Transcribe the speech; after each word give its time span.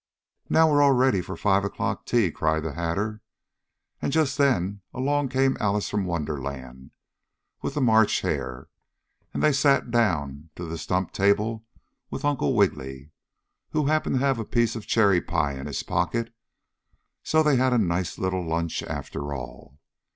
"Now 0.49 0.67
we're 0.67 0.81
all 0.81 0.93
ready 0.93 1.21
for 1.21 1.37
5 1.37 1.63
o'clock 1.63 2.07
tea!" 2.07 2.31
cried 2.31 2.63
the 2.63 2.73
Hatter, 2.73 3.21
and 4.01 4.11
just 4.11 4.35
then 4.35 4.81
along 4.95 5.29
came 5.29 5.55
Alice 5.59 5.89
from 5.89 6.05
Wonderland, 6.05 6.89
with 7.61 7.75
the 7.75 7.81
March 7.81 8.21
Hare, 8.21 8.67
and 9.31 9.43
they 9.43 9.53
sat 9.53 9.91
down 9.91 10.49
to 10.55 10.65
the 10.65 10.79
stump 10.79 11.11
table 11.11 11.65
with 12.09 12.25
Uncle 12.25 12.55
Wiggily, 12.55 13.11
who 13.73 13.85
happened 13.85 14.15
to 14.15 14.25
have 14.25 14.39
a 14.39 14.43
piece 14.43 14.75
of 14.75 14.87
cherry 14.87 15.21
pie 15.21 15.53
in 15.53 15.67
his 15.67 15.83
pocket, 15.83 16.33
so 17.21 17.43
they 17.43 17.57
had 17.57 17.71
a 17.71 17.77
nice 17.77 18.17
little 18.17 18.41
lunch 18.43 18.81
after 18.81 19.35
all. 19.35 19.77